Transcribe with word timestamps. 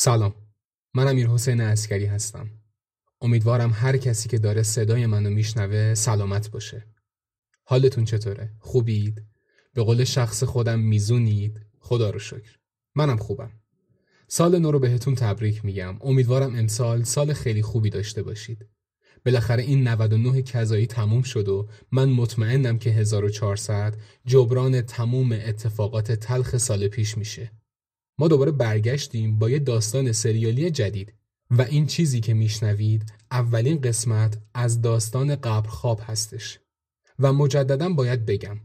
سلام. 0.00 0.34
من 0.94 1.08
امیر 1.08 1.28
حسین 1.28 1.60
اسکری 1.60 2.06
هستم. 2.06 2.50
امیدوارم 3.20 3.70
هر 3.74 3.96
کسی 3.96 4.28
که 4.28 4.38
داره 4.38 4.62
صدای 4.62 5.06
منو 5.06 5.30
میشنوه 5.30 5.94
سلامت 5.94 6.50
باشه. 6.50 6.86
حالتون 7.64 8.04
چطوره؟ 8.04 8.50
خوبید؟ 8.58 9.22
به 9.74 9.82
قول 9.82 10.04
شخص 10.04 10.44
خودم 10.44 10.78
میزونید؟ 10.78 11.60
خدا 11.78 12.10
رو 12.10 12.18
شکر. 12.18 12.56
منم 12.94 13.16
خوبم. 13.16 13.50
سال 14.28 14.58
نو 14.58 14.70
رو 14.70 14.78
بهتون 14.78 15.14
تبریک 15.14 15.64
میگم. 15.64 15.96
امیدوارم 16.00 16.56
امسال 16.56 17.02
سال 17.02 17.32
خیلی 17.32 17.62
خوبی 17.62 17.90
داشته 17.90 18.22
باشید. 18.22 18.66
بالاخره 19.24 19.62
این 19.62 19.88
99 19.88 20.42
کذایی 20.42 20.86
تموم 20.86 21.22
شد 21.22 21.48
و 21.48 21.68
من 21.92 22.08
مطمئنم 22.08 22.78
که 22.78 22.90
1400 22.90 23.96
جبران 24.26 24.82
تموم 24.82 25.32
اتفاقات 25.32 26.12
تلخ 26.12 26.56
سال 26.56 26.88
پیش 26.88 27.18
میشه. 27.18 27.57
ما 28.18 28.28
دوباره 28.28 28.52
برگشتیم 28.52 29.38
با 29.38 29.50
یه 29.50 29.58
داستان 29.58 30.12
سریالی 30.12 30.70
جدید. 30.70 31.14
و 31.50 31.62
این 31.62 31.86
چیزی 31.86 32.20
که 32.20 32.34
میشنوید 32.34 33.12
اولین 33.30 33.80
قسمت 33.80 34.38
از 34.54 34.82
داستان 34.82 35.36
قبر 35.36 35.68
خواب 35.68 36.00
هستش. 36.04 36.58
و 37.18 37.32
مجددا 37.32 37.88
باید 37.88 38.26
بگم 38.26 38.56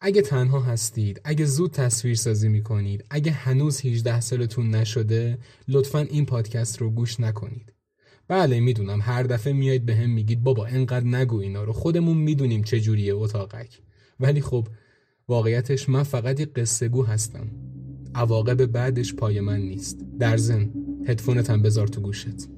اگه 0.00 0.22
تنها 0.22 0.60
هستید 0.60 1.20
اگه 1.24 1.44
زود 1.44 1.72
تصویر 1.72 2.14
سازی 2.14 2.48
می‌کنید 2.48 3.04
اگه 3.10 3.32
هنوز 3.32 3.86
18 3.86 4.20
سالتون 4.20 4.70
نشده 4.70 5.38
لطفا 5.68 5.98
این 5.98 6.26
پادکست 6.26 6.80
رو 6.80 6.90
گوش 6.90 7.20
نکنید. 7.20 7.72
بله 8.28 8.60
می‌دونم 8.60 9.00
هر 9.02 9.22
دفعه 9.22 9.52
میایید 9.52 9.86
به 9.86 9.96
هم 9.96 10.10
میگید 10.10 10.42
بابا 10.42 10.66
انقدر 10.66 11.06
نگو 11.06 11.40
اینا 11.40 11.64
رو 11.64 11.72
خودمون 11.72 12.16
می‌دونیم 12.16 12.62
چه 12.62 12.80
جوریه 12.80 13.14
اتاقک. 13.14 13.78
ولی 14.20 14.40
خب 14.40 14.68
واقعیتش 15.28 15.88
من 15.88 16.02
فقط 16.02 16.40
یه 16.40 16.46
قصه 16.46 16.88
گو 16.88 17.04
هستم. 17.04 17.50
عواقب 18.14 18.66
بعدش 18.66 19.14
پای 19.14 19.40
من 19.40 19.60
نیست. 19.60 19.98
در 20.18 20.36
زن 20.36 20.70
هدفونت 21.06 21.50
هم 21.50 21.62
بذار 21.62 21.86
تو 21.88 22.00
گوشت. 22.00 22.48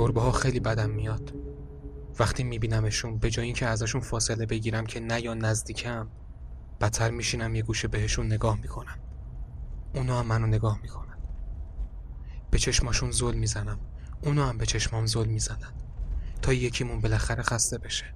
گربه 0.00 0.20
ها 0.20 0.32
خیلی 0.32 0.60
بدم 0.60 0.90
میاد. 0.90 1.34
وقتی 2.18 2.42
میبینمشون 2.44 3.18
به 3.18 3.30
جای 3.30 3.44
اینکه 3.44 3.66
ازشون 3.66 4.00
فاصله 4.00 4.46
بگیرم 4.46 4.86
که 4.86 5.00
نه 5.00 5.20
یا 5.20 5.34
نزدیکم 5.34 6.08
بدتر 6.80 7.10
میشینم 7.10 7.54
یه 7.54 7.62
گوشه 7.62 7.88
بهشون 7.88 8.26
نگاه 8.26 8.60
می‌کنم. 8.60 8.98
اونا 9.94 10.20
هم 10.20 10.26
منو 10.26 10.46
نگاه 10.46 10.78
می‌کنن. 10.82 11.18
به 12.50 12.58
چشماشون 12.58 13.10
زل 13.10 13.34
می‌زنم. 13.34 13.80
اونا 14.24 14.48
هم 14.48 14.58
به 14.58 14.66
چشمام 14.66 15.06
زل 15.06 15.26
می‌زنن. 15.26 15.72
تا 16.42 16.52
یکیمون 16.52 17.00
بالاخره 17.00 17.42
خسته 17.42 17.78
بشه. 17.78 18.14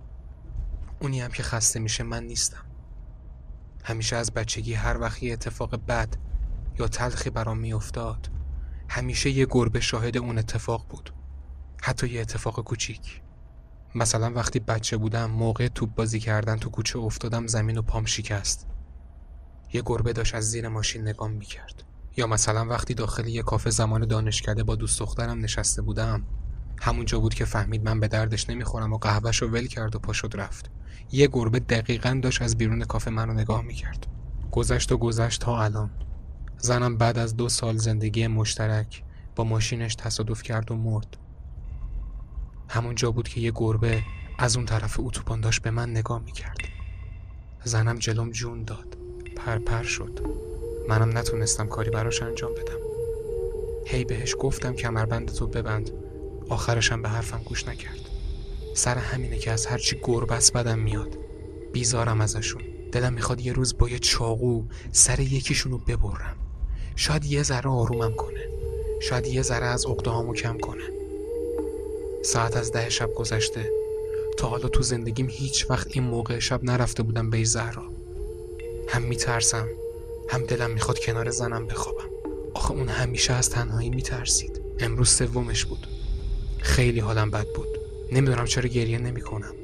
اونی 1.00 1.20
هم 1.20 1.31
که 1.31 1.42
خسته 1.42 1.81
میشه 1.81 2.04
من 2.04 2.25
نیستم. 2.25 2.64
همیشه 3.84 4.16
از 4.16 4.32
بچگی 4.32 4.75
هر 4.75 5.00
وقتی 5.00 5.32
اتفاق 5.32 5.76
بد 5.87 6.16
یا 6.78 6.88
تلخی 6.88 7.31
برام 7.31 7.58
میافتاد 7.58 8.31
همیشه 8.88 9.31
یه 9.31 9.47
گربه 9.50 9.81
شاهد 9.81 10.16
اون 10.16 10.38
اتفاق 10.38 10.87
بود. 10.88 11.14
حتی 11.86 12.08
یه 12.08 12.20
اتفاق 12.20 12.60
کوچیک. 12.60 13.20
مثلا 13.94 14.32
وقتی 14.32 14.60
بچه 14.60 14.96
بودم 14.96 15.30
موقع 15.30 15.68
توپ 15.68 15.94
بازی 15.94 16.20
کردن 16.20 16.56
تو 16.56 16.70
کوچه 16.70 16.98
افتادم 16.98 17.46
زمین 17.46 17.78
و 17.78 17.82
پام 17.82 18.04
شکست. 18.04 18.66
یه 19.72 19.82
گربه 19.86 20.12
داشت 20.12 20.34
از 20.34 20.50
زیر 20.50 20.68
ماشین 20.68 21.08
نگام 21.08 21.30
می‌کرد. 21.30 21.82
یا 22.16 22.26
مثلا 22.26 22.64
وقتی 22.64 22.94
داخل 22.94 23.26
یه 23.26 23.42
کافه 23.42 23.70
زمان 23.70 24.06
دانشکده 24.06 24.62
با 24.62 24.74
دوست 24.74 25.00
دخترم 25.00 25.38
نشسته 25.40 25.82
بودم 25.82 26.24
همونجا 26.80 27.20
بود 27.20 27.34
که 27.34 27.44
فهمید 27.44 27.84
من 27.84 28.00
به 28.00 28.08
دردش 28.08 28.50
نمی‌خورم 28.50 28.92
و 28.92 28.98
قهوهش 28.98 29.42
رو 29.42 29.48
ول 29.48 29.66
کرد 29.66 29.96
و 29.96 29.98
پاشد 29.98 30.32
رفت. 30.34 30.70
یه 31.12 31.28
گربه 31.32 31.60
دقیقا 31.60 32.20
داشت 32.22 32.42
از 32.42 32.58
بیرون 32.58 32.84
کافه 32.84 33.10
منو 33.10 33.32
نگاه 33.32 33.62
می‌کرد. 33.62 34.06
گذشت 34.50 34.92
و 34.92 34.96
گذشت 34.96 35.40
تا 35.40 35.62
الان. 35.62 35.90
زنم 36.58 36.96
بعد 36.96 37.18
از 37.18 37.36
دو 37.36 37.48
سال 37.48 37.76
زندگی 37.76 38.26
مشترک 38.26 39.02
با 39.36 39.44
ماشینش 39.44 39.94
تصادف 39.94 40.42
کرد 40.42 40.70
و 40.70 40.76
مرد. 40.76 41.16
همون 42.69 42.94
جا 42.94 43.10
بود 43.10 43.28
که 43.28 43.41
یه 43.41 43.52
گربه 43.54 44.02
از 44.38 44.56
اون 44.56 44.66
طرف 44.66 45.00
اتوبان 45.00 45.41
داشت 45.41 45.62
به 45.62 45.70
من 45.70 45.91
نگاه 45.91 46.22
می‌کرد. 46.25 46.58
زنم 47.64 47.98
جلوم 47.98 48.30
جون 48.30 48.62
داد. 48.62 48.97
پرپر 49.36 49.58
پر 49.58 49.82
شد. 49.82 50.20
منم 50.88 51.19
نتونستم 51.19 51.66
کاری 51.66 51.91
براش 51.91 52.22
انجام 52.22 52.52
بدم. 52.52 52.78
هی 53.86 54.04
بهش 54.04 54.34
گفتم 54.41 54.75
کمربند 54.75 55.32
تو 55.32 55.47
ببند. 55.47 55.91
آخرشم 56.48 57.02
به 57.02 57.08
حرفم 57.08 57.42
گوش 57.44 57.69
نکرد. 57.69 58.00
سر 58.75 58.98
همینه 58.98 59.38
که 59.38 59.50
از 59.50 59.66
هرچی 59.66 60.00
گربس 60.02 60.52
بدم 60.52 60.78
میاد. 60.78 61.19
بیزارم 61.72 62.20
ازشون. 62.20 62.62
دلم 62.92 63.12
می‌خواد 63.12 63.41
یه 63.41 63.52
روز 63.52 63.78
با 63.78 63.88
یه 63.88 63.98
چاقو 63.98 64.64
سر 64.92 65.20
یکیشونو 65.20 65.78
ببرم. 65.78 66.36
شاید 66.96 67.25
یه 67.25 67.42
ذره 67.42 67.70
آرومم 67.70 68.14
کنه. 68.14 68.48
شاید 69.02 69.26
یه 69.26 69.42
ذره 69.42 69.66
از 69.66 69.86
اقدامو 69.86 70.34
کم 70.34 70.58
کنه. 70.58 71.03
ساعت 72.24 72.56
از 72.56 72.72
ده 72.72 72.90
شب 72.90 73.12
گذشته. 73.12 73.70
تا 74.38 74.48
حالا 74.48 74.68
تو 74.68 74.82
زندگیم 74.82 75.28
هیچ 75.30 75.70
وقت 75.70 75.86
این 75.90 76.04
موقع 76.04 76.38
شب 76.38 76.64
نرفته 76.64 77.02
بودم 77.02 77.30
به 77.30 77.44
زهرا. 77.44 77.82
هم 78.88 79.02
میترسم 79.02 79.68
هم 80.28 80.44
دلم 80.44 80.70
می‌خواد 80.70 80.98
کنار 80.98 81.30
زنم 81.30 81.66
بخوابم. 81.66 82.08
آخه 82.54 82.70
اون 82.72 82.88
همیشه 82.88 83.32
از 83.32 83.50
تنهایی 83.50 83.90
میترسید. 83.90 84.60
امروز 84.80 85.08
سومش 85.08 85.64
بود. 85.64 85.86
خیلی 86.58 87.00
حالم 87.00 87.30
بد 87.30 87.46
بود. 87.46 87.68
نمی‌دونم 88.12 88.44
چرا 88.44 88.68
گریه 88.68 88.98
نمی‌کنم. 88.98 89.54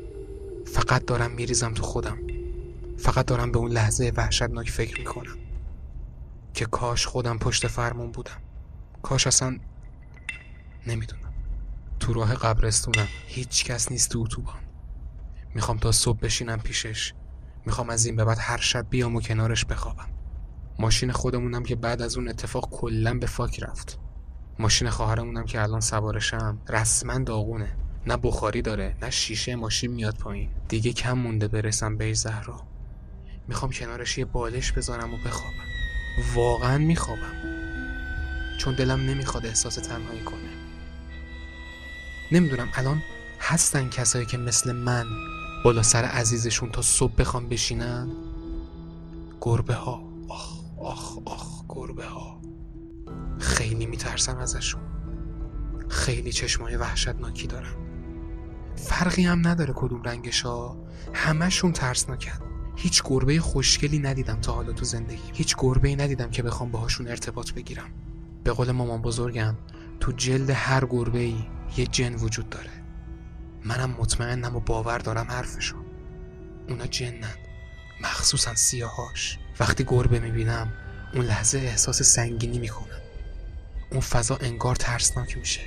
فقط 0.66 1.04
دارم 1.04 1.30
میریزم 1.30 1.74
تو 1.74 1.82
خودم. 1.82 2.18
فقط 2.96 3.26
دارم 3.26 3.52
به 3.52 3.58
اون 3.58 3.70
لحظه 3.70 4.12
وحشتناک 4.16 4.70
فکر 4.70 4.98
می‌کنم. 4.98 5.36
که 6.54 6.66
کاش 6.66 7.06
خودم 7.06 7.38
پشت 7.38 7.66
فرمون 7.66 8.12
بودم. 8.12 8.40
کاش 9.02 9.26
اصلا 9.26 9.58
نمی‌دونم. 10.86 11.29
تو 12.00 12.12
راه 12.12 12.34
قبرستونم. 12.34 13.08
هیچ 13.26 13.64
کس 13.64 13.92
نیست 13.92 14.10
تو 14.10 14.20
اتوبان. 14.20 14.60
می‌خوام 15.54 15.78
تا 15.78 15.92
صبح 15.92 16.18
بشینم 16.18 16.58
پیشش. 16.58 17.14
می‌خوام 17.66 17.90
از 17.90 18.06
این 18.06 18.16
به 18.16 18.24
بعد 18.24 18.38
هر 18.40 18.56
شب 18.56 18.86
بیام 18.90 19.16
و 19.16 19.20
کنارش 19.20 19.64
بخوابم. 19.64 20.08
ماشین 20.78 21.12
خودمونم 21.12 21.62
که 21.62 21.76
بعد 21.76 22.02
از 22.02 22.16
اون 22.16 22.28
اتفاق 22.28 22.70
کلا 22.70 23.14
به 23.14 23.26
فاک 23.26 23.62
رفت. 23.62 23.98
ماشین 24.58 24.90
خواهرمونم 24.90 25.44
که 25.44 25.62
الان 25.62 25.80
سوارشم 25.80 26.58
رسما 26.68 27.18
داغونه. 27.18 27.76
نه 28.06 28.16
بخاری 28.16 28.62
داره 28.62 28.96
نه 29.02 29.10
شیشه 29.10 29.56
ماشین 29.56 29.90
میاد 29.90 30.16
پایین. 30.16 30.50
دیگه 30.68 30.92
کم 30.92 31.12
مونده 31.12 31.48
برسم 31.48 31.96
به 31.96 32.12
زهرا. 32.12 32.62
می‌خوام 33.48 33.70
کنارش 33.70 34.18
یه 34.18 34.24
بالش 34.24 34.72
بذارم 34.72 35.14
و 35.14 35.16
بخوابم. 35.16 35.56
واقعا 36.34 36.78
میخوابم. 36.78 37.34
چون 38.58 38.74
دلم 38.74 39.00
نمی‌خواد 39.00 39.46
احساس 39.46 39.74
تنهایی 39.74 40.20
کنه. 40.20 40.69
نمی‌دونم 42.32 42.68
الان 42.74 43.02
هستن 43.40 43.88
کسایی 43.88 44.26
که 44.26 44.38
مثل 44.38 44.72
من 44.72 45.06
بالا 45.64 45.82
سر 45.82 46.04
عزیزشون 46.04 46.70
تا 46.70 46.82
صبح 46.82 47.14
بخوام 47.14 47.48
بشینن؟ 47.48 48.10
گربه 49.40 49.74
ها. 49.74 50.02
آخ 50.28 50.58
آخ 50.78 51.18
آخ 51.24 51.64
گربه 51.68 52.06
ها. 52.06 52.40
خیلی 53.38 53.86
میترسم 53.86 54.36
ازشون. 54.36 54.80
خیلی 55.88 56.32
چشمای 56.32 56.76
وحشتناکی 56.76 57.46
دارم 57.46 57.76
فرقی 58.76 59.22
هم 59.22 59.48
نداره 59.48 59.72
کدوم 59.76 60.02
رنگش 60.02 60.42
ها. 60.42 60.76
همشون 61.12 61.72
ترسناکن. 61.72 62.38
هیچ 62.76 63.02
گربه 63.04 63.40
خوشگلی 63.40 63.98
ندیدم 63.98 64.40
تا 64.40 64.52
حالا 64.52 64.72
تو 64.72 64.84
زندگی. 64.84 65.30
هیچ 65.32 65.56
گربه 65.58 65.96
ندیدم 65.96 66.30
که 66.30 66.42
بخوام 66.42 66.70
باهاشون 66.70 67.08
ارتباط 67.08 67.52
بگیرم. 67.52 67.90
به 68.44 68.52
قول 68.52 68.70
مامان 68.70 69.02
بزرگم 69.02 69.54
تو 70.00 70.12
جلد 70.12 70.50
هر 70.50 70.84
گربه 70.84 71.18
ای 71.18 71.44
یه 71.76 71.86
جن 71.86 72.14
وجود 72.14 72.50
داره. 72.50 72.70
منم 73.64 73.90
مطمئنم 73.90 74.56
و 74.56 74.60
باور 74.60 74.98
دارم 74.98 75.30
حرفشو. 75.30 75.76
اونا 76.68 76.86
جنن. 76.86 77.34
مخصوصا 78.02 78.54
سیاهاش. 78.54 79.38
وقتی 79.60 79.84
گربه 79.84 80.18
می‌بینم 80.18 80.72
اون 81.14 81.24
لحظه 81.24 81.58
احساس 81.58 82.02
سنگینی 82.02 82.58
می‌کنم 82.58 83.00
اون 83.90 84.00
فضا 84.00 84.36
انگار 84.36 84.76
ترسناک 84.76 85.38
میشه. 85.38 85.60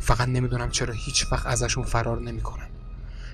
فقط 0.00 0.28
نمی‌دونم 0.28 0.70
چرا 0.70 0.94
هیچ 0.94 1.32
وقت 1.32 1.46
ازشون 1.46 1.84
فرار 1.84 2.20
نمی‌کنم. 2.20 2.68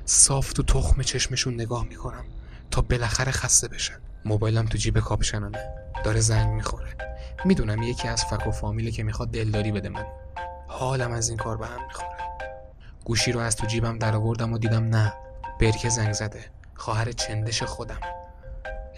صاف 0.05 0.53
تو 0.53 0.63
تخم 0.63 1.03
چشمشون 1.03 1.55
نگاه 1.55 1.85
می‌کنم 1.85 2.25
تا 2.71 2.83
بالاخره 2.83 3.33
خسته 3.33 3.69
بشن. 3.69 3.99
موبایلم 4.25 4.67
تو 4.67 4.79
جیب 4.79 5.01
کاپشنانه 5.01 5.59
داره 6.05 6.21
زنگ 6.21 6.49
می‌خوره. 6.55 6.97
می‌دونم 7.45 7.83
یکی 7.83 8.09
از 8.09 8.25
فک 8.25 8.47
و 8.47 8.51
فامیله 8.51 8.91
که 8.91 9.03
می‌خواد 9.03 9.31
دلداری 9.31 9.73
بده 9.73 9.89
من. 9.89 10.07
حالم 10.69 11.13
از 11.13 11.29
این 11.29 11.39
کار 11.39 11.57
به 11.57 11.67
هم 11.67 11.87
می‌خوره. 11.87 12.17
گوشی 13.05 13.33
رو 13.33 13.41
از 13.41 13.57
تو 13.57 13.67
جیبم 13.67 13.99
در 13.99 14.17
آوردم 14.17 14.53
و 14.53 14.59
دیدم 14.59 14.85
نه 14.85 15.13
برکه 15.61 15.89
زنگ 15.89 16.13
زده. 16.13 16.45
خواهر 16.75 17.13
چندش 17.13 17.63
خودم. 17.63 18.01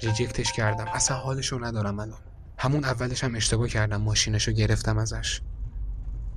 reject 0.03 0.40
ش 0.40 0.53
کردم. 0.53 0.87
اصلا 0.93 1.17
حالشو 1.17 1.65
ندارم 1.65 2.01
الان. 2.01 2.19
همون 2.59 2.85
اولش 2.85 3.25
هم 3.25 3.35
اشتباه 3.35 3.69
کردم. 3.69 4.03
ماشینشو 4.03 4.53
گرفتم 4.53 4.99
ازش. 4.99 5.41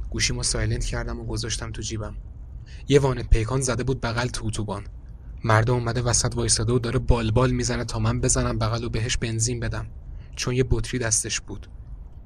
گوشیمو 0.09 0.43
silent 0.43 0.85
کردم 0.85 1.19
و 1.19 1.25
گذاشتم 1.25 1.71
تو 1.71 1.81
جیبم. 1.81 2.17
یه 2.87 2.99
وانت 2.99 3.29
پیکان 3.29 3.61
زده 3.61 3.83
بود 3.83 4.01
بغل 4.01 4.27
تو 4.27 4.47
اتوبان. 4.47 4.87
مرد 5.43 5.69
اومده 5.69 6.01
وسط 6.01 6.35
وایساده 6.35 6.73
و 6.73 6.79
داره 6.79 6.99
بالبال 6.99 7.51
می‌زنه 7.51 7.85
تا 7.85 7.99
من 7.99 8.21
بزنم 8.21 8.59
بغل 8.59 8.83
و 8.83 8.89
بهش 8.89 9.17
بنزین 9.17 9.59
بدم. 9.59 9.87
چون 10.35 10.53
یه 10.53 10.65
بطری 10.69 10.99
دستش 10.99 11.41
بود. 11.41 11.69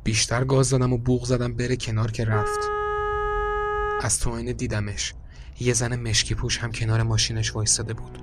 بیشتر 0.03 0.43
گاز 0.43 0.69
زدم 0.69 0.93
و 0.93 0.97
بوق 0.97 1.25
زدم 1.25 1.53
بره 1.53 1.75
کنار 1.75 2.11
که 2.11 2.25
رفت. 2.25 2.59
از 4.01 4.19
تو 4.19 4.29
آینه 4.29 4.53
دیدمش. 4.53 5.13
یه 5.59 5.73
زن 5.73 5.95
مشکی 5.95 6.35
پوش 6.35 6.57
هم 6.57 6.71
کنار 6.71 7.03
ماشینش 7.03 7.55
وایستاده 7.55 7.93
بود. 7.93 8.17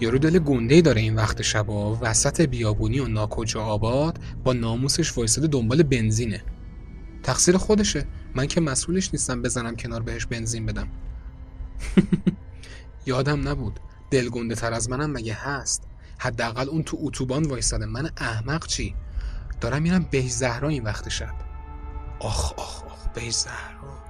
یارو 0.00 0.18
دل 0.18 0.38
گنده 0.38 0.80
داره 0.80 1.00
این 1.00 1.14
وقت 1.14 1.42
شبا. 1.42 1.98
وسط 2.00 2.40
بیابونی 2.40 2.98
و 2.98 3.08
ناکجا 3.08 3.62
آباد 3.62 4.18
با 4.44 4.52
ناموسش 4.52 5.18
وایستاده 5.18 5.46
دنبال 5.46 5.82
بنزینه. 5.82 6.42
تقصیر 7.22 7.56
خودشه. 7.56 8.06
من 8.34 8.46
که 8.46 8.60
مسئولش 8.60 9.10
نیستم 9.12 9.42
بزنم 9.42 9.76
کنار 9.76 10.02
بهش 10.02 10.26
بنزین 10.26 10.66
بدم. 10.66 10.88
یادم 13.06 13.48
نبود. 13.48 13.80
دلگنده 14.10 14.54
تر 14.54 14.72
از 14.72 14.90
منم 14.90 15.10
مگه 15.10 15.34
هست؟ 15.34 15.82
حداقل 16.18 16.68
اون 16.68 16.82
تو 16.82 16.98
اتوبان 17.00 17.42
وایستاده. 17.42 17.86
من 17.86 18.10
احمق 18.16 18.66
چی؟ 18.66 18.94
دارم 19.60 19.82
میرم 19.82 20.06
بهش 20.10 20.30
زهرا 20.30 20.68
این 20.68 20.82
وقت 20.82 21.08
شب. 21.08 21.34
آخ 22.18 22.52
آخ 22.52 22.82
آخ 22.82 23.08
بهش 23.08 23.34
زهرا. 23.34 24.04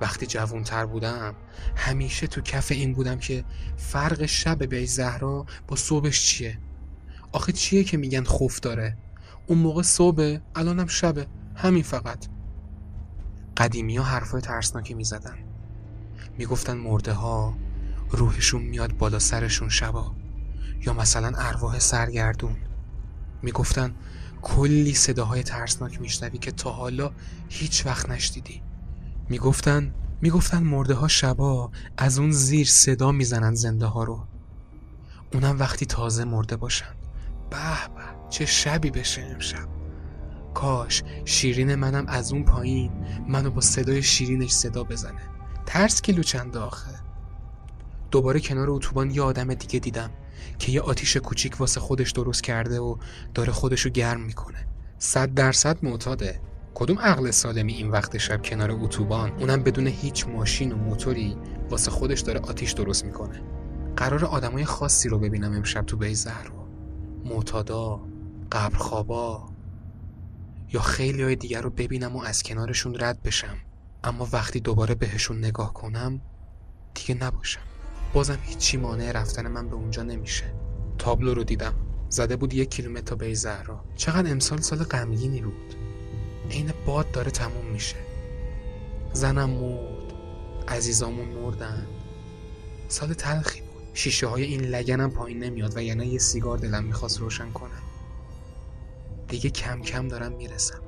وقتی 0.00 0.26
جوانتر 0.26 0.86
بودم 0.86 1.34
همیشه 1.76 2.26
تو 2.26 2.40
کف 2.40 2.72
این 2.72 2.92
بودم 2.94 3.18
که 3.18 3.44
فرق 3.76 4.26
شب 4.26 4.68
بهش 4.68 4.88
زهرا 4.88 5.46
با 5.68 5.76
صبحش 5.76 6.26
چیه؟ 6.26 6.58
آخه 7.32 7.52
چیه 7.52 7.84
که 7.84 7.96
میگن 7.96 8.24
خوف 8.24 8.60
داره؟ 8.60 8.96
اون 9.46 9.58
موقع 9.58 9.82
صبح 9.82 10.38
الانم 10.54 10.86
شبه. 10.86 11.26
همین 11.56 11.82
فقط. 11.82 12.26
قدیمی 13.56 13.96
ها 13.96 14.04
حرفای 14.04 14.40
ترسناکی 14.40 14.94
می‌زدن. 14.94 15.38
می‌گفتن 16.38 16.76
مرده 16.76 17.12
ها 17.12 17.54
روحشون 18.10 18.62
میاد 18.62 18.92
بالا 18.92 19.18
سرشون 19.18 19.68
شبا. 19.68 20.14
یا 20.80 20.92
مثلا 20.92 21.32
ارواح 21.36 21.78
سرگردون. 21.78 22.56
می‌گفتن 23.42 23.94
کلی 24.44 24.94
صداهای 24.94 25.42
ترسناک 25.42 26.00
میشنوی 26.00 26.38
که 26.38 26.52
تا 26.52 26.72
حالا 26.72 27.10
هیچ 27.48 27.86
وقت 27.86 28.10
نشدیدی 28.10 28.62
می‌گفتن 29.28 29.94
می‌گفتن 30.20 30.62
مرده 30.62 30.94
ها 30.94 31.08
شبا 31.08 31.70
از 31.96 32.18
اون 32.18 32.30
زیر 32.30 32.66
صدا 32.66 33.12
می‌زنن 33.12 33.54
زنده 33.54 33.86
ها 33.86 34.04
رو. 34.04 34.26
اونم 35.32 35.58
وقتی 35.58 35.86
تازه 35.86 36.24
مرده 36.24 36.56
باشن. 36.56 36.94
به 37.50 37.56
به 37.94 38.28
چه 38.30 38.46
شبی 38.46 38.90
بشه 38.90 39.22
امشب. 39.22 39.68
کاش 40.54 41.02
شیرین 41.24 41.74
منم 41.74 42.06
از 42.06 42.32
اون 42.32 42.44
پایین 42.44 42.92
منو 43.28 43.50
با 43.50 43.60
صدای 43.60 44.02
شیرینش 44.02 44.50
صدا 44.50 44.84
بزنه. 44.84 45.20
ترس 45.66 46.02
کیلو 46.02 46.22
چند 46.22 46.56
آخه. 46.56 46.90
دوباره 48.14 48.40
کنار 48.40 48.70
اتوبان 48.70 49.10
یه 49.10 49.22
آدم 49.22 49.54
دیگه 49.54 49.78
دیدم 49.78 50.10
که 50.58 50.72
یه 50.72 50.80
آتیش 50.80 51.16
کوچیک 51.16 51.60
واسه 51.60 51.80
خودش 51.80 52.10
درست 52.10 52.42
کرده 52.42 52.80
و 52.80 52.96
داره 53.34 53.52
خودشو 53.52 53.90
گرم 53.90 54.20
می‌کنه. 54.20 54.66
صد 54.98 55.34
درصد 55.34 55.84
معتاده. 55.84 56.40
کدوم 56.74 56.98
عقل 56.98 57.30
سالمی 57.30 57.72
این 57.72 57.90
وقت 57.90 58.18
شب 58.18 58.42
کنار 58.42 58.70
اتوبان؟ 58.70 59.30
اونم 59.30 59.62
بدون 59.62 59.86
هیچ 59.86 60.28
ماشین 60.28 60.72
و 60.72 60.76
موتوری 60.76 61.36
واسه 61.70 61.90
خودش 61.90 62.20
داره 62.20 62.40
آتیش 62.40 62.72
درست 62.72 63.04
می‌کنه. 63.04 63.42
قرار 63.96 64.24
آدمای 64.24 64.64
خاصی 64.64 65.08
رو 65.08 65.18
ببینم 65.18 65.52
امشب 65.52 65.82
تو 65.86 65.96
بیزهر 65.96 66.44
رو 66.44 66.68
معتادا 67.24 68.00
قبرخوابا 68.52 69.48
یا 70.72 70.80
خیلی 70.80 71.22
های 71.22 71.36
دیگر 71.36 71.60
رو 71.60 71.70
ببینم 71.70 72.16
و 72.16 72.22
از 72.22 72.42
کنارشون 72.42 72.96
رد 73.00 73.22
بشم. 73.22 73.56
اما 74.04 74.28
وقتی 74.32 74.60
دوباره 74.60 74.94
بهشون 74.94 75.38
نگاه 75.38 75.74
کنم 75.74 76.20
دیگه 76.94 77.24
نباشم. 77.24 77.73
بازم 78.14 78.38
هیچی 78.42 78.76
مانع 78.76 79.12
رفتن 79.12 79.48
من 79.48 79.68
به 79.68 79.74
اونجا 79.74 80.02
نمیشه. 80.02 80.44
تابلو 80.98 81.34
رو 81.34 81.44
دیدم. 81.44 81.74
زده 82.08 82.36
بود 82.36 82.54
یک 82.54 82.70
کیلومتر 82.70 83.14
به 83.14 83.34
زهرا. 83.34 83.84
چقدر 83.96 84.30
امسال 84.30 84.60
سال 84.60 84.78
غمگینی 84.78 85.40
بود. 85.40 85.74
عین 86.50 86.72
باد 86.86 87.10
داره 87.10 87.30
تموم 87.30 87.66
میشه. 87.72 87.96
زنم 89.12 89.50
مرد. 89.50 90.12
عزیزامون 90.68 91.28
مردن. 91.28 91.86
سال 92.88 93.12
تلخی 93.12 93.60
بود. 93.60 93.82
شیشه 93.94 94.26
های 94.26 94.42
این 94.44 94.60
لگنم 94.60 95.10
پایین 95.10 95.44
نمیاد 95.44 95.76
و 95.76 95.82
یعنی 95.82 96.06
یه 96.06 96.18
سیگار 96.18 96.58
دلم 96.58 96.84
می‌خواست 96.84 97.20
روشن 97.20 97.50
کنم. 97.50 97.82
دیگه 99.28 99.50
کم 99.50 99.82
کم 99.82 100.08
دارم 100.08 100.32
می‌رسم. 100.32 100.80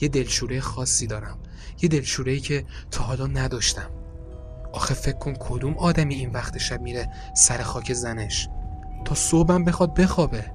یه 0.00 0.08
دلشوره 0.08 0.60
خاصی 0.60 1.06
دارم. 1.06 1.38
یه 1.82 1.88
دلشوره 1.88 2.40
که 2.40 2.64
تا 2.90 3.04
حالا 3.04 3.26
نداشتم. 3.26 3.90
آخه 4.76 4.94
فکر 4.94 5.18
کن 5.18 5.34
کدوم 5.40 5.78
آدمی 5.78 6.14
این 6.14 6.30
وقت 6.30 6.58
شب 6.58 6.80
میره 6.80 7.08
سر 7.34 7.62
خاک 7.62 7.92
زنش؟ 7.92 8.48
تا 9.04 9.14
صبحم 9.14 9.64
بخواد 9.64 9.94
بخوابه. 9.94 10.52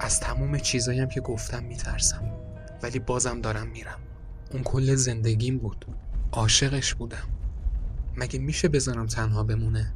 از 0.00 0.20
تموم 0.20 0.58
چیزاییم 0.58 1.08
که 1.08 1.20
گفتم 1.20 1.64
میترسم. 1.64 2.30
ولی 2.82 2.98
بازم 2.98 3.40
دارم 3.40 3.66
میرم. 3.66 3.98
اون 4.52 4.62
کل 4.62 4.94
زندگیم 4.94 5.58
بود. 5.58 5.86
عاشقش 6.32 6.94
بودم. 6.94 7.28
مگه 8.16 8.38
میشه 8.38 8.68
بذارم 8.68 9.06
تنها 9.06 9.42
بمونه؟ 9.42 9.92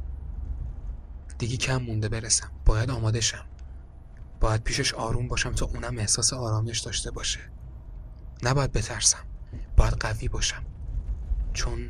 دیگه 1.37 1.57
کم 1.57 1.77
مونده 1.77 2.09
برسم. 2.09 2.51
باید 2.65 2.89
آماده 2.89 3.21
شم. 3.21 3.45
باید 4.39 4.63
پیشش 4.63 4.93
آروم 4.93 5.27
باشم 5.27 5.51
تا 5.51 5.65
اونم 5.65 5.97
احساس 5.97 6.33
آرامش 6.33 6.79
داشته 6.79 7.11
باشه. 7.11 7.39
نباید 8.43 8.71
بترسم. 8.71 9.23
باید 9.77 9.93
قوی 9.93 10.27
باشم. 10.27 10.63
چون 11.53 11.89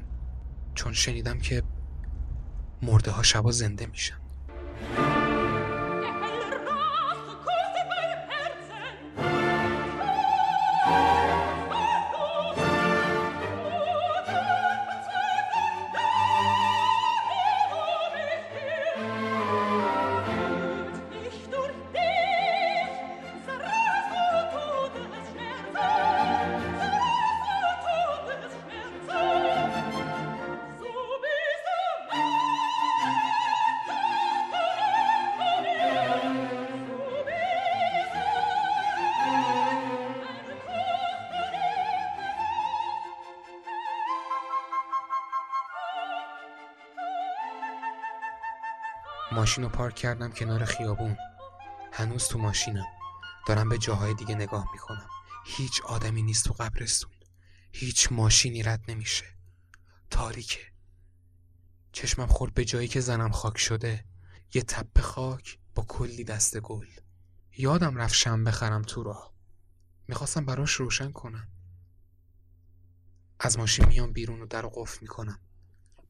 چون 0.76 0.94
شنیدم 0.94 1.40
که 1.40 1.64
مرده 2.82 3.12
ها 3.12 3.24
شبا 3.24 3.52
زنده 3.52 3.86
میشن. 3.86 4.18
ماشین 49.44 49.64
رو 49.64 49.70
پارک 49.70 49.96
کردم 49.96 50.32
کنار 50.32 50.66
خیابون. 50.66 51.18
هنوز 51.94 52.28
تو 52.28 52.40
ماشینم. 52.40 52.86
دارم 53.48 53.70
به 53.70 53.78
جاهای 53.78 54.14
دیگه 54.14 54.36
نگاه 54.36 54.68
می‌کنم. 54.74 55.10
هیچ 55.46 55.82
آدمی 55.82 56.22
نیست 56.24 56.46
تو 56.46 56.54
قبرستون. 56.54 57.12
هیچ 57.72 58.12
ماشینی 58.12 58.64
رد 58.64 58.84
نمیشه. 58.88 59.26
تاریکه. 60.10 60.60
چشمم 61.92 62.28
خورد 62.28 62.54
به 62.54 62.66
جایی 62.66 62.88
که 62.88 63.00
زنم 63.00 63.32
خاک 63.32 63.58
شده. 63.58 64.06
یه 64.54 64.62
تپه 64.62 65.02
خاک 65.02 65.60
با 65.76 65.86
کلی 65.88 66.24
دست 66.24 66.60
گل. 66.60 66.88
یادم 67.58 67.98
رفت 67.98 68.16
شم 68.16 68.44
بخرم 68.44 68.82
تو 68.82 69.04
راه. 69.04 69.34
می‌خواستم 70.08 70.46
براش 70.46 70.72
روشن 70.72 71.12
کنم. 71.12 71.48
از 73.40 73.58
ماشین 73.58 73.86
میام 73.86 74.14
بیرون 74.14 74.42
و 74.42 74.46
در 74.46 74.68
قفل 74.76 74.98
می‌کنم. 75.02 75.40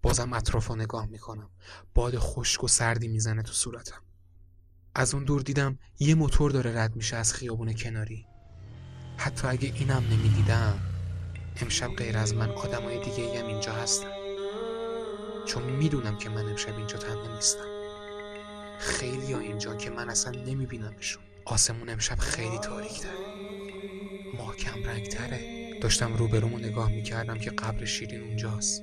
بازم 0.04 0.34
اطراف 0.34 0.68
رو 0.68 0.76
نگاه 0.76 1.06
می‌کنم. 1.06 1.50
باد 1.94 2.18
خشک 2.18 2.64
و 2.64 2.68
سردی 2.68 3.08
می‌زنه 3.08 3.42
تو 3.44 3.54
صورتم. 3.54 4.02
از 4.96 5.14
اون 5.14 5.24
دور 5.24 5.42
دیدم 5.42 5.80
یه 6.00 6.16
موتور 6.16 6.52
داره 6.52 6.78
رد 6.78 6.96
میشه 6.96 7.16
از 7.16 7.34
خیابون 7.34 7.74
کناری. 7.74 8.26
حتی 9.18 9.48
اگه 9.48 9.74
اینم 9.76 10.04
نمی‌دیدم 10.12 10.80
امشب 11.62 11.88
غیر 11.88 12.18
از 12.18 12.34
من 12.34 12.50
آدمای 12.50 13.00
دیگه 13.00 13.40
هم 13.40 13.46
اینجا 13.48 13.74
هستن. 13.74 14.12
چون 15.48 15.64
می‌دونم 15.64 16.18
که 16.18 16.30
من 16.30 16.50
امشب 16.50 16.78
اینجا 16.78 16.98
تنها 16.98 17.36
نیستم. 17.36 17.68
خیلی 18.80 19.34
ها 19.34 19.40
اینجا 19.40 19.76
که 19.76 19.90
من 19.90 20.10
اصلا 20.10 20.32
نمیبینمشون. 20.42 21.24
آسمون 21.46 21.90
امشب 21.90 22.20
خیلی 22.20 22.58
تاریک 22.58 23.00
تره 23.00 23.12
ماه 24.38 24.56
کم 24.56 24.84
رنگ 24.84 25.08
تره 25.08 25.70
داشتم 25.82 26.14
روبرومو 26.14 26.58
نگاه 26.58 26.90
می‌کردم 26.90 27.40
که 27.40 27.50
قبر 27.50 27.86
شیرین 27.86 28.22
اونجاست. 28.22 28.82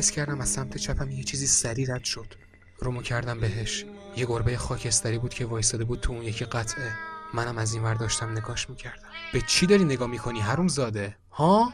حس 0.00 0.10
کردم 0.10 0.40
از 0.40 0.48
سمت 0.48 0.76
چپم 0.76 1.10
یه 1.10 1.24
چیزی 1.24 1.46
سری 1.46 1.86
رد 1.86 2.04
شد. 2.04 2.34
رومو 2.78 3.02
کردم 3.02 3.40
بهش. 3.40 3.84
یه 4.16 4.26
گربه 4.26 4.56
خاکستری 4.56 5.18
بود 5.18 5.34
که 5.34 5.46
وایستاده 5.46 5.84
بود 5.84 6.00
تو 6.00 6.12
اون 6.12 6.22
یکی 6.22 6.44
قطعه. 6.44 6.92
منم 7.34 7.58
از 7.58 7.74
این 7.74 7.82
ور 7.82 7.94
داشتم 7.94 8.30
نگاش 8.30 8.70
می‌کردم. 8.70 9.08
به 9.32 9.40
چی 9.40 9.66
داری 9.66 9.84
نگاه 9.84 10.08
می‌کنی 10.08 10.40
هروم 10.40 10.68
زاده؟ 10.68 11.16
ها؟ 11.30 11.72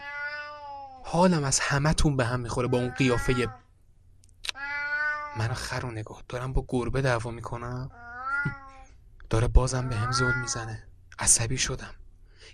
حالم 1.04 1.45
از 1.45 1.61
همتون 1.61 2.16
به 2.16 2.25
هم 2.25 2.40
می‌خوره 2.40 2.68
با 2.68 2.78
اون 2.78 2.90
قیافه 2.90 3.49
منو 5.37 5.54
خر 5.54 5.85
و 5.85 5.90
نگاه. 5.90 6.23
دارم 6.28 6.52
با 6.52 6.64
گربه 6.68 7.02
دعوا 7.02 7.30
می‌کنم. 7.30 7.90
داره 9.30 9.49
بازم 9.49 9.88
به 9.88 9.97
هم 9.97 10.12
زل 10.12 10.35
می‌زنه. 10.40 10.83
عصبی 11.18 11.59
شدم. 11.59 11.95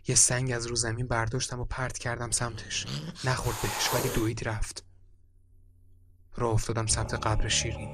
یه 0.07 0.15
سنگ 0.15 0.53
از 0.53 0.67
رو 0.67 0.77
زمین 0.77 1.07
برداشتم 1.07 1.61
و 1.61 1.65
پرت 1.65 1.99
کردم 1.99 2.31
سمتش. 2.31 2.87
نخورد 3.25 3.57
بهش 3.63 3.95
ولی 3.95 4.15
دوید 4.15 4.49
رفت. 4.49 4.92
راه 6.37 6.53
افتادم 6.53 6.87
سمت 6.87 7.15
قبر 7.15 7.49
شیرین. 7.49 7.89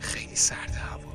خیلی 0.00 0.36
سرده 0.36 0.78
هوا. 0.78 1.12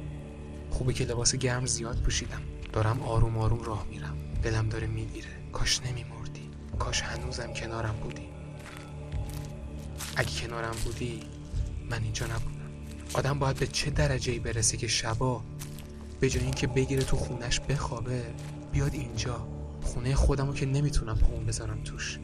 خوبه 0.70 0.94
که 0.94 1.06
لباس 1.06 1.36
گرم 1.36 1.66
زیاد 1.66 2.02
پوشیدم. 2.02 2.42
دارم 2.74 3.02
آروم 3.02 3.38
آروم 3.38 3.64
راه 3.64 3.86
میرم. 3.90 4.18
دلم 4.44 4.70
داره 4.70 4.88
می‌گیره. 4.88 5.28
کاش 5.54 5.82
نمیمردی. 5.82 6.50
کاش 6.80 7.02
هنوزم 7.02 7.54
کنارم 7.54 7.96
بودی. 8.04 8.30
اگه 10.16 10.32
کنارم 10.42 10.76
بودی 10.84 11.24
من 11.90 12.04
اینجا 12.04 12.26
نبودم. 12.26 12.70
آدم 13.14 13.40
باید 13.40 13.60
به 13.60 13.68
چه 13.68 13.92
درجه 13.92 14.32
ای 14.32 14.40
برسه 14.40 14.78
که 14.78 14.88
شبا 14.88 15.44
به 16.20 16.30
جای 16.30 16.44
اینکه 16.44 16.68
بگیره 16.68 17.04
تو 17.04 17.18
خونش 17.18 17.60
بخوابه 17.60 18.24
بیاد 18.72 18.94
اینجا. 18.94 19.48
خونه 19.82 20.16
خودمو 20.16 20.54
که 20.54 20.66
نمی‌تونم 20.66 21.18
پاون 21.18 21.46
بذارم 21.46 21.84
توش. 21.84 22.20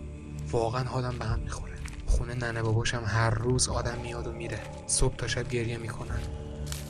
واقعا 0.51 0.83
حالم 0.83 1.17
به 1.19 1.25
هم 1.25 1.39
می‌خوره. 1.39 1.74
خونه 2.15 2.33
ننه 2.33 2.61
باباشم 2.61 3.03
هر 3.05 3.29
روز 3.29 3.69
آدم 3.69 3.97
میاد 4.01 4.27
و 4.27 4.31
میره. 4.31 4.59
صبح 4.87 5.15
تا 5.15 5.27
شب 5.27 5.49
گریه 5.49 5.77
می‌کنن. 5.77 6.19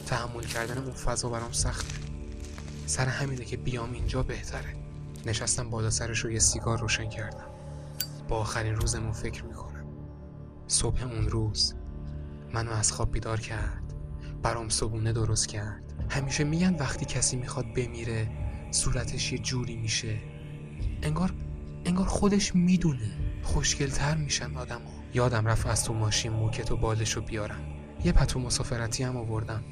تحمل 0.06 0.44
کردن 0.44 0.78
اون 0.78 0.92
فضا 0.92 1.30
برام 1.30 1.52
سخته 1.52 1.96
سر 2.86 3.06
همینه 3.06 3.46
که 3.46 3.58
بیام 3.58 3.94
اینجا 3.94 4.24
بهتره. 4.24 4.76
نشستم 5.26 5.70
بالا 5.70 5.90
سرش 5.90 6.20
رو 6.20 6.32
یه 6.32 6.40
سیگار 6.40 6.80
روشن 6.80 7.10
کردم. 7.10 7.48
با 8.28 8.38
آخرین 8.38 8.76
روزمون 8.76 9.12
فکر 9.12 9.44
می‌کنم. 9.44 9.86
صبح 10.68 11.04
اون 11.04 11.30
روز. 11.30 11.74
منو 12.54 12.72
از 12.72 12.92
خواب 12.92 13.12
بیدار 13.12 13.40
کرد. 13.40 13.84
برام 14.44 14.70
صبونه 14.70 15.14
درست 15.14 15.48
کرد. 15.48 15.84
همیشه 16.10 16.44
میگن 16.44 16.76
وقتی 16.76 17.06
کسی 17.06 17.36
می‌خواد 17.36 17.66
بمیره 17.74 18.30
صورتش 18.72 19.32
یه 19.32 19.40
جوری 19.40 19.76
میشه. 19.76 20.20
انگار 21.02 21.34
انگار 21.86 22.06
خودش 22.06 22.56
می‌دونه. 22.56 23.12
خوشگلتر 23.44 24.16
میشن 24.16 24.58
آدما 24.58 24.95
یادم 25.16 25.48
رفت 25.48 25.68
از 25.68 25.86
تو 25.86 25.94
ماشین 25.94 26.32
موکت 26.32 26.72
و 26.72 26.78
بالشو 26.78 27.22
بیارم. 27.22 27.62
یه 28.04 28.12
پتو 28.12 28.40
مسافرتی 28.40 29.04
هم 29.04 29.18
آوردم. 29.18 29.64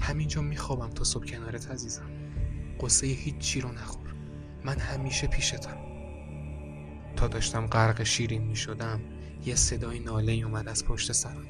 همینجا 0.00 0.42
میخوابم 0.42 0.90
تا 0.90 1.04
صبح 1.04 1.26
کنارت 1.26 1.70
عزیزم. 1.70 2.10
قصه 2.80 3.06
هیچ 3.06 3.38
چی 3.38 3.60
رو 3.60 3.72
نخور. 3.72 4.14
من 4.64 4.78
همیشه 4.78 5.26
پیشتم. 5.26 5.76
تا 7.16 7.28
داشتم 7.28 7.66
غرق 7.66 8.02
شیرین 8.02 8.42
می‌شدم 8.42 9.00
یه 9.46 9.54
صدای 9.54 9.98
ناله 9.98 10.32
اومد 10.32 10.68
از 10.68 10.84
پشت 10.84 11.12
سرم. 11.12 11.46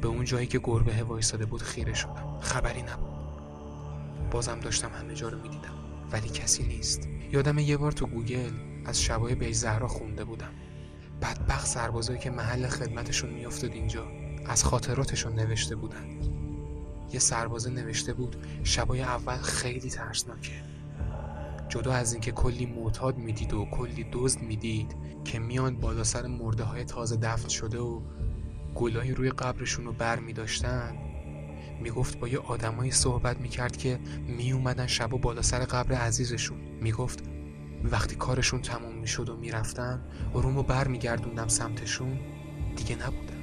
به 0.00 0.08
اون 0.08 0.24
جایی 0.24 0.46
که 0.46 0.60
گربه 0.64 1.02
وایساده 1.02 1.46
بود 1.46 1.62
خیره 1.62 1.94
شدم. 1.94 2.38
خبری 2.40 2.82
نبود. 2.82 3.16
بازم 4.30 4.60
داشتم 4.60 4.90
همه 5.00 5.14
جا 5.14 5.28
رو 5.28 5.42
می‌دیدم. 5.42 5.74
ولی 6.12 6.28
کسی 6.28 6.66
نیست. 6.66 7.08
یادم 7.32 7.58
یه 7.58 7.76
بار 7.76 7.92
تو 7.92 8.06
گوگل 8.06 8.52
از 8.86 9.02
شبای 9.02 9.34
بیج 9.34 9.54
زهرا 9.54 9.88
خونده 9.88 10.24
بودم. 10.24 10.52
بدبخت 11.22 11.66
سربازایی 11.66 12.18
که 12.18 12.30
محل 12.30 12.66
خدمتشون 12.66 13.30
میافتاد 13.30 13.72
اینجا 13.72 14.06
از 14.46 14.64
خاطراتشون 14.64 15.34
نوشته 15.34 15.76
بودن. 15.76 16.06
یه 17.12 17.18
سربازه 17.18 17.70
نوشته 17.70 18.12
بود 18.12 18.36
شبای 18.64 19.02
اول 19.02 19.36
خیلی 19.36 19.90
ترسناکه. 19.90 20.52
جدا 21.68 21.92
از 21.92 22.12
اینکه 22.12 22.32
کلی 22.32 22.66
معتاد 22.66 23.16
می‌دید 23.16 23.54
و 23.54 23.64
کلی 23.64 24.06
دزد 24.12 24.40
می‌دید 24.40 24.96
که 25.24 25.38
میان 25.38 25.76
بالا 25.76 26.04
سر 26.04 26.26
مرده 26.26 26.64
های 26.64 26.84
تازه 26.84 27.16
دفن 27.16 27.48
شده 27.48 27.78
و 27.78 28.00
گلای 28.74 29.12
روی 29.12 29.30
قبرشون 29.30 29.84
رو 29.84 29.92
بر 29.92 30.18
می 30.18 30.32
داشتن 30.32 30.96
می‌گفت 31.80 32.18
با 32.18 32.28
یه 32.28 32.38
آدمایی 32.38 32.90
صحبت 32.90 33.40
می‌کرد 33.40 33.76
که 33.76 33.98
می 34.26 34.52
اومدن 34.52 34.86
شب 34.86 35.14
و 35.14 35.18
بالا 35.18 35.42
سر 35.42 35.58
قبر 35.58 35.92
عزیزشون. 35.92 36.58
می‌گفت 36.58 37.22
وقتی 37.84 38.16
کارشون 38.16 38.62
تموم 38.62 38.94
می‌شد 38.94 39.28
و 39.28 39.36
می‌رفتن 39.36 40.04
و 40.34 40.40
رومو 40.40 40.62
بر 40.62 40.88
میگردوندم 40.88 41.48
سمتشون 41.48 42.20
دیگه 42.76 42.96
نبودن 42.96 43.42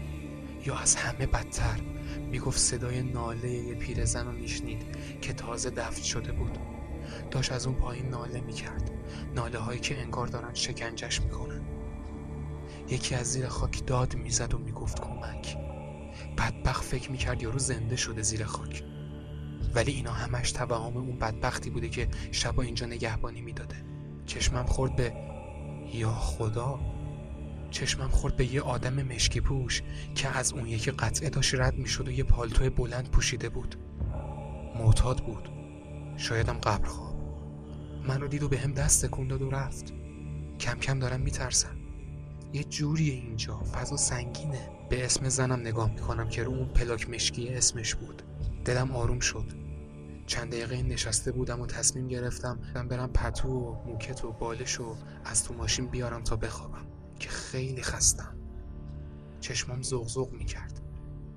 یا 0.66 0.78
از 0.78 0.96
همه 0.96 1.25
بدتر. 1.25 1.82
می‌گفت 2.32 2.60
صدای 2.60 3.02
ناله 3.02 3.50
یه 3.52 3.75
پیرزن 3.75 4.25
رو 4.25 4.32
میشنید 4.32 4.86
که 5.22 5.34
تازه 5.34 5.70
دفن 5.70 6.04
شده 6.04 6.32
بود. 6.32 6.58
داشت 7.32 7.52
از 7.52 7.68
اون 7.68 7.75
پایین 7.75 8.10
ناله 8.10 8.42
می‌کرد. 8.42 8.92
ناله 9.36 9.60
هایی 9.60 9.80
که 9.80 10.02
انگار 10.02 10.28
دارن 10.28 10.54
شکنجش 10.54 11.22
می‌کنن. 11.22 11.62
یکی 12.90 13.16
از 13.16 13.32
زیر 13.32 13.48
خاک 13.48 13.86
داد 13.86 14.16
می‌زد 14.16 14.54
و 14.54 14.58
می‌گفت 14.58 15.02
کمک. 15.02 15.58
بدبخت 16.38 16.84
فکر 16.84 17.12
می‌کرد 17.12 17.44
یارو 17.44 17.60
زنده 17.60 17.96
شده 17.96 18.22
زیر 18.22 18.44
خاک. 18.44 18.84
ولی 19.75 19.92
اینا 19.92 20.12
همش 20.12 20.52
توهم 20.52 20.98
اون 20.98 21.18
بدبختی 21.20 21.70
بوده 21.70 21.90
که 21.90 22.08
شبا 22.32 22.63
اینجا 22.63 22.86
نگهبانی 22.86 23.42
می‌داده. 23.42 23.75
چشمم 24.25 24.65
خورد 24.65 24.96
به 24.96 25.13
یا 25.94 26.12
خدا؟ 26.12 26.80
چشمم 27.72 28.10
خورد 28.10 28.36
به 28.36 28.53
یه 28.53 28.62
آدم 28.62 28.94
مشکی 28.94 29.42
پوش 29.42 29.82
که 30.15 30.38
از 30.38 30.53
اون 30.53 30.68
یکی 30.68 30.92
قطعه 30.92 31.30
داشت 31.30 31.56
رد 31.56 31.74
می‌شد 31.74 32.08
و 32.08 32.12
یه 32.12 32.24
پالتو 32.24 32.70
بلند 32.70 33.10
پوشیده 33.10 33.50
بود. 33.50 33.75
معتاد 34.75 35.25
بود. 35.25 35.50
شایدم 36.18 36.53
قبر 36.53 36.88
خواب. 36.88 37.13
منو 38.08 38.27
دید 38.27 38.44
و 38.44 38.48
به 38.48 38.58
هم 38.58 38.72
دست 38.72 39.06
تکون 39.06 39.27
داد 39.27 39.42
و 39.42 39.50
رفت. 39.50 39.94
کم 40.60 40.80
کم 40.80 41.00
دارم 41.00 41.22
میترسم. 41.22 41.77
یه 42.53 42.63
جوری 42.63 43.10
اینجا 43.10 43.60
فضا 43.60 43.98
سنگینه. 43.98 44.70
به 44.89 45.06
اسم 45.06 45.30
زنم 45.30 45.60
نگاه 45.60 45.92
می‌کنم 45.92 46.30
که 46.30 46.44
رو 46.44 46.51
اون 46.51 46.68
پلاک 46.68 47.10
مشکی 47.10 47.50
اسمش 47.50 47.96
بود. 47.96 48.22
دلم 48.65 48.96
آروم 48.96 49.20
شد. 49.20 49.62
چند 50.25 50.51
دقیقه 50.51 50.84
نشسته 50.84 51.32
بودم 51.32 51.62
و 51.62 51.68
تصمیم 51.68 52.08
گرفتم 52.08 52.60
برم 52.89 53.13
پتو 53.13 53.50
و 53.50 53.75
موکت 53.86 54.25
و 54.25 54.32
بالش 54.32 54.80
و 54.80 54.96
از 55.25 55.44
تو 55.44 55.53
ماشین 55.53 55.88
بیارم 55.88 56.24
تا 56.24 56.36
بخوابم 56.36 56.86
که 57.20 57.30
خیلی 57.30 57.82
خستم. 57.82 58.38
چشمام 59.39 59.82
زغزغ 59.82 60.32
می‌کرد. 60.32 60.80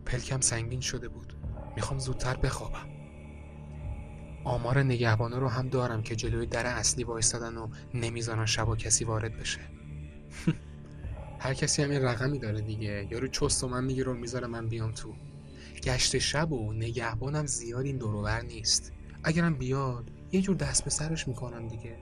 پلکم 0.07 0.41
سنگین 0.41 0.81
شده 0.81 1.09
بود. 1.09 1.33
می‌خوام 1.77 1.99
زودتر 1.99 2.37
بخوابم. 2.37 2.89
آمار 4.45 4.83
نگهبانا 4.83 5.39
رو 5.39 5.49
هم 5.49 5.69
دارم 5.69 6.03
که 6.03 6.17
جلوی 6.17 6.47
در 6.47 6.67
اصلی 6.67 7.05
وایستادن 7.05 7.57
و 7.57 7.69
نمی‌ذارن 7.95 8.47
شبا 8.47 8.77
کسی 8.77 9.05
وارد 9.05 9.37
بشه. 9.37 9.61
هر 11.39 11.55
کسی 11.55 11.83
هم 11.83 11.93
یه 11.93 11.99
رقمی 11.99 12.39
داره 12.39 12.61
دیگه. 12.61 13.09
یارو 13.11 13.29
چست 13.29 13.65
و 13.65 13.69
من 13.69 13.85
می‌گیره 13.85 14.13
و 14.13 14.15
می‌ذاره 14.15 14.47
من 14.47 14.69
بیام 14.69 14.93
تو. 14.93 15.15
گشت 15.87 16.19
شب 16.19 16.53
و 16.53 16.73
نگهبانم 16.73 17.47
زیاد 17.47 17.85
این 17.85 17.97
دروبر 17.97 18.41
نیست. 18.41 18.93
اگرم 19.25 19.55
بیاد 19.55 20.11
یه 20.33 20.41
جور 20.43 20.57
دست 20.57 20.85
به 20.85 20.91
سرش 20.91 21.29
می‌کنم 21.29 21.69
دیگه. 21.69 21.97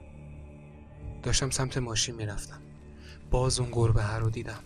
داشتم 1.23 1.49
سمت 1.49 1.77
ماشین 1.77 2.15
می‌رفتم. 2.15 2.61
باز 3.31 3.59
اون 3.59 3.69
گربه 3.71 4.03
هر 4.03 4.19
رو 4.19 4.29
دیدم. 4.29 4.59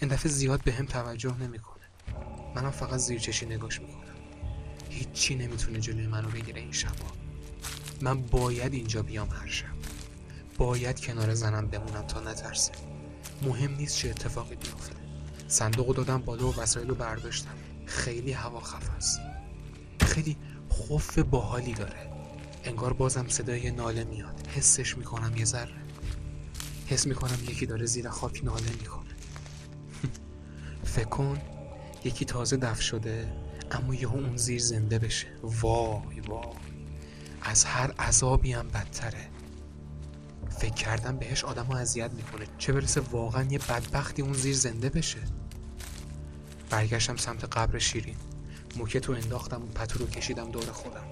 این 0.00 0.10
دفعه 0.10 0.32
زیاد 0.32 0.64
به 0.64 0.72
هم 0.72 0.86
توجه 0.86 1.36
نمی‌کنه. 1.36 1.84
منم 2.54 2.70
فقط 2.70 3.00
زیر 3.00 3.18
چشی 3.18 3.46
نگاش 3.46 3.80
می‌کنم. 3.80 4.14
هیچی 4.90 5.34
نمی‌تونه 5.34 5.80
جلوی 5.80 6.06
منو 6.06 6.28
بگیره 6.28 6.60
این 6.60 6.72
شبا. 6.72 7.06
من 8.00 8.22
باید 8.22 8.74
اینجا 8.74 9.02
بیام 9.02 9.28
هر 9.30 9.48
شب. 9.48 9.66
باید 10.58 11.00
کنار 11.00 11.34
زنم 11.34 11.66
بمونم 11.66 12.06
تا 12.06 12.20
نترسه. 12.20 12.72
مهم 13.42 13.74
نیست 13.74 13.96
چه 13.96 14.10
اتفاقی 14.10 14.56
بیفته. 14.56 14.96
صندوق 15.48 15.96
دادم 15.96 16.18
بالا 16.18 16.48
و 16.48 16.56
وسایل 16.56 16.88
رو 16.88 16.94
برداشتم. 16.94 17.54
خیلی 17.86 18.32
هوا 18.32 18.60
خف 18.60 18.90
است. 18.96 19.20
خیلی 20.00 20.36
خوف 20.68 21.18
باحالی 21.18 21.74
داره. 21.74 22.10
انگار 22.64 22.92
بازم 22.92 23.28
صدای 23.28 23.70
ناله 23.70 24.04
میاد. 24.04 24.46
حسش 24.46 24.98
می‌کنم 24.98 25.36
یه 25.36 25.44
ذره. 25.44 25.74
حس 26.86 27.06
می‌کنم 27.06 27.38
یکی 27.48 27.66
داره 27.66 27.86
زیر 27.86 28.08
خاک 28.08 28.44
ناله 28.44 28.70
می‌کنه 28.80 29.10
فکر 30.94 31.08
کن 31.08 31.38
یکی 32.04 32.24
تازه 32.24 32.56
دف 32.56 32.80
شده 32.80 33.32
اما 33.70 33.94
یه 33.94 34.12
اون 34.12 34.36
زیر 34.36 34.60
زنده 34.60 34.98
بشه. 34.98 35.26
وای 35.42 36.20
وای. 36.20 36.46
از 37.42 37.64
هر 37.64 37.90
عذابی 37.98 38.52
هم 38.52 38.68
بدتره. 38.68 39.28
فکر 40.58 40.74
کردم 40.74 41.16
بهش 41.16 41.44
آدم 41.44 41.70
اذیت 41.70 42.10
می‌کنه. 42.12 42.46
چه 42.58 42.72
برسه 42.72 43.00
واقعا 43.00 43.42
یه 43.42 43.58
بدبختی 43.58 44.22
اون 44.22 44.32
زیر 44.32 44.54
زنده 44.54 44.88
بشه؟ 44.88 45.18
برگشتم 46.76 47.16
سمت 47.16 47.44
قبر 47.44 47.78
شیرین. 47.78 48.16
موکتو 48.76 49.12
انداختم 49.12 49.62
و 49.62 49.66
پتو 49.66 49.98
رو 49.98 50.06
کشیدم 50.06 50.50
دور 50.50 50.64
خودم. 50.64 51.06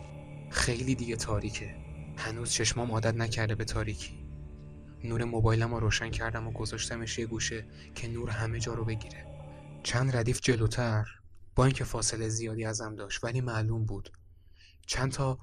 خیلی 0.50 0.94
دیگه 0.94 1.16
تاریکه. 1.16 1.76
هنوز 2.16 2.50
چشمام 2.50 2.90
عادت 2.90 3.14
نکرده 3.14 3.54
به 3.54 3.64
تاریکی. 3.64 4.24
نور 5.04 5.24
موبایلم 5.24 5.74
رو 5.74 5.80
روشن 5.80 6.10
کردم 6.10 6.46
و 6.46 6.52
گذاشتمش 6.52 7.18
یه 7.18 7.26
گوشه 7.26 7.66
که 7.94 8.08
نور 8.08 8.30
همه 8.30 8.60
جا 8.60 8.74
رو 8.74 8.84
بگیره. 8.84 9.26
چند 9.82 10.16
ردیف 10.16 10.40
جلوتر 10.40 11.06
با 11.54 11.64
اینکه 11.64 11.84
فاصله 11.84 12.28
زیادی 12.28 12.64
ازم 12.64 12.96
داشت 12.96 13.24
ولی 13.24 13.40
معلوم 13.40 13.84
بود. 13.84 14.12
چند 14.86 15.12
تا 15.12 15.38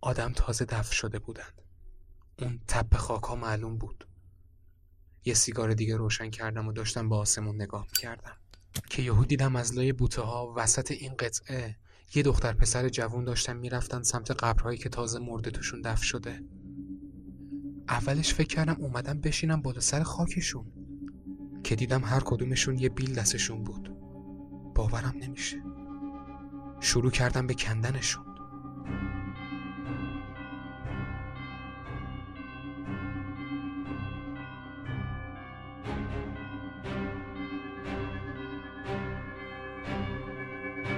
آدم 0.00 0.32
تازه 0.32 0.64
دفن 0.64 0.92
شده 0.92 1.18
بودند. 1.18 1.62
اون 2.38 2.60
تپه 2.68 2.98
خاک 2.98 3.22
ها 3.22 3.34
معلوم 3.34 3.78
بود. 3.78 4.08
یه 5.24 5.34
سیگار 5.34 5.74
دیگه 5.74 5.96
روشن 5.96 6.30
کردم 6.30 6.68
و 6.68 6.72
داشتم 6.72 7.08
به 7.08 7.16
آسمون 7.16 7.62
نگاه 7.62 7.86
کردم 7.86 8.41
که 8.90 9.02
یهو 9.02 9.24
دیدم 9.24 9.56
از 9.56 9.74
لای 9.74 9.92
بوته 9.92 10.22
ها 10.22 10.54
وسط 10.56 10.90
این 10.90 11.14
قطعه 11.14 11.76
یه 12.14 12.22
دختر 12.22 12.52
پسر 12.52 12.88
جوون 12.88 13.24
داشتن 13.24 13.56
می‌رفتن 13.56 14.02
سمت 14.02 14.30
قبرهایی 14.30 14.78
که 14.78 14.88
تازه 14.88 15.18
مرده 15.18 15.50
توشون 15.50 15.80
دفن 15.80 16.02
شده. 16.02 16.44
اولش 17.88 18.34
فکر 18.34 18.48
کردم 18.48 18.76
اومدم 18.78 19.20
بشینم 19.20 19.62
بالا 19.62 19.80
سر 19.80 20.02
خاکشون 20.02 20.72
که 21.64 21.76
دیدم 21.76 22.04
هر 22.04 22.20
کدومشون 22.20 22.78
یه 22.78 22.88
بیل 22.88 23.14
دستشون 23.14 23.64
بود. 23.64 23.96
باورم 24.74 25.14
نمیشه. 25.22 25.62
شروع 26.80 27.10
کردم 27.10 27.46
به 27.46 27.54
کندنشون. 27.54 28.31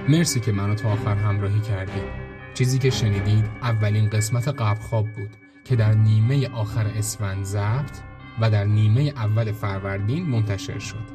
مرسی 0.09 0.39
که 0.39 0.51
منو 0.51 0.75
تا 0.75 0.89
آخر 0.89 1.15
همراهی 1.15 1.59
کردید 1.59 2.25
چیزی 2.53 2.79
که 2.79 2.89
شنیدید 2.89 3.45
اولین 3.61 4.09
قسمت 4.09 4.47
قبرخواب 4.47 5.07
بود 5.11 5.29
که 5.63 5.75
در 5.75 5.93
نیمه 5.93 6.49
آخر 6.49 6.87
اسفند 6.87 7.43
ضبط 7.43 7.97
و 8.41 8.49
در 8.49 8.65
نیمه 8.65 9.01
اول 9.01 9.51
فروردین 9.51 10.25
منتشر 10.25 10.79
شد. 10.79 11.05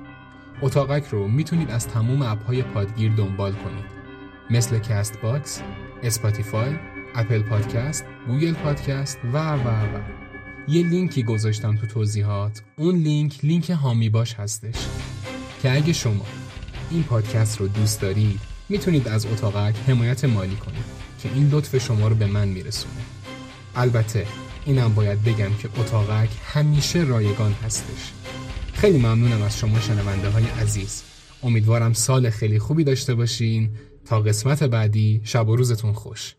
اتاقک 0.62 1.04
رو 1.10 1.28
می‌تونید 1.28 1.70
از 1.70 1.88
تموم 1.88 2.22
app 2.22 2.46
های 2.46 2.62
پادگیر 2.62 3.12
دنبال 3.12 3.52
کنید. 3.52 4.00
مثل 4.50 4.78
کست 4.78 5.20
باکس، 5.20 5.62
اسپاتیفای، 6.02 6.76
اپل 7.14 7.42
پادکست، 7.42 8.04
گوگل 8.26 8.52
پادکست 8.52 9.18
و 9.32 9.54
و 9.54 9.68
و. 9.68 10.00
یه 10.68 10.86
لینکی 10.86 11.22
گذاشتم 11.22 11.76
تو 11.76 11.86
توضیحات. 11.86 12.62
اون 12.76 12.94
لینک 12.94 13.44
لینک 13.44 13.70
حامی 13.70 14.08
باش 14.08 14.34
هستش. 14.34 14.86
که 15.62 15.72
اگه 15.72 15.92
شما 15.92 16.26
این 16.90 17.02
پادکست 17.02 17.60
رو 17.60 17.68
دوست 17.68 18.00
دارید 18.00 18.49
می‌تونید 18.70 19.08
از 19.08 19.26
اتاقک 19.26 19.74
حمایت 19.86 20.24
مالی 20.24 20.56
کنید 20.56 20.84
که 21.22 21.28
این 21.34 21.50
لطف 21.50 21.78
شما 21.78 22.08
رو 22.08 22.14
به 22.14 22.26
من 22.26 22.48
میرسونه. 22.48 22.94
البته 23.76 24.26
اینم 24.64 24.94
باید 24.94 25.24
بگم 25.24 25.54
که 25.62 25.68
اتاقک 25.80 26.28
همیشه 26.44 26.98
رایگان 26.98 27.52
هستش. 27.52 28.12
خیلی 28.74 28.98
ممنونم 28.98 29.42
از 29.42 29.58
شما 29.58 29.80
شنونده 29.80 30.28
های 30.28 30.44
عزیز. 30.44 31.02
امیدوارم 31.42 31.92
سال 31.92 32.30
خیلی 32.30 32.58
خوبی 32.58 32.84
داشته 32.84 33.14
باشین. 33.14 33.70
تا 34.04 34.20
قسمت 34.20 34.62
بعدی 34.62 35.20
شب 35.24 35.48
و 35.48 35.56
روزتون 35.56 35.92
خوش. 35.92 36.34